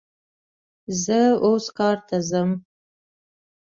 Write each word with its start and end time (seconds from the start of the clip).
زه 1.03 1.19
اوس 1.45 1.65
کار 1.77 1.97
ته 2.07 2.17
ځم 2.29 2.51